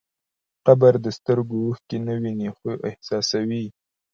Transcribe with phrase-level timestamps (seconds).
[0.65, 3.65] قبر د سترګو اوښکې نه ویني، خو احساسوي.